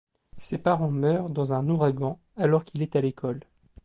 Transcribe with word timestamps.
Ses 0.39 0.57
parents 0.57 0.89
meurent 0.89 1.29
dans 1.29 1.53
un 1.53 1.69
ouragan 1.69 2.17
alors 2.35 2.65
qu'il 2.65 2.81
est 2.81 2.95
à 2.95 3.01
l'école. 3.01 3.41